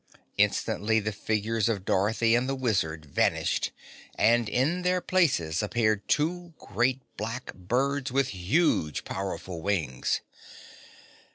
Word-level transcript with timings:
Instantly 0.35 0.99
the 0.99 1.11
figures 1.11 1.69
of 1.69 1.85
Dorothy 1.85 2.33
and 2.33 2.49
the 2.49 2.55
Wizard 2.55 3.05
vanished 3.05 3.69
and 4.15 4.49
in 4.49 4.81
their 4.81 4.99
places 4.99 5.61
appeared 5.61 6.07
two 6.07 6.55
great, 6.57 7.03
black 7.17 7.53
birds 7.53 8.11
with 8.11 8.29
huge, 8.29 9.03
powerful 9.05 9.61
wings. 9.61 10.21